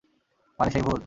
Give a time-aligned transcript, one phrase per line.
[0.59, 0.99] মানে সেই ভূত?